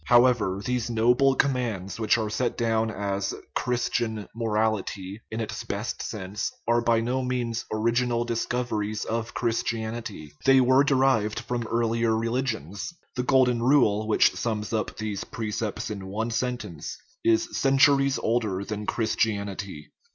However, 0.05 0.63
these 0.65 0.89
noble 0.89 1.35
commands, 1.35 1.99
which 1.99 2.17
are 2.17 2.31
set 2.31 2.57
down 2.57 2.89
as" 2.89 3.35
Christian" 3.55 4.27
morality 4.35 5.21
(in 5.29 5.39
its 5.39 5.63
best 5.63 6.01
sense), 6.01 6.51
are 6.67 6.81
by 6.81 7.01
no 7.01 7.21
means 7.21 7.65
original 7.71 8.25
discoveries 8.25 9.05
of 9.05 9.35
Christianity; 9.35 10.33
they 10.43 10.57
are 10.57 10.83
derived 10.83 11.41
from 11.41 11.67
earlier 11.67 12.17
religions. 12.17 12.91
The 13.15 13.21
Golden 13.21 13.61
Rule, 13.61 14.07
which 14.07 14.33
sums 14.33 14.73
up 14.73 14.97
these 14.97 15.23
pre 15.23 15.51
cepts 15.51 15.91
in 15.91 16.07
one 16.07 16.31
sentence, 16.31 16.97
is 17.23 17.55
centuries 17.55 18.17
older 18.17 18.65
than 18.65 18.87
Chris 18.87 19.15
tianity. 19.15 19.89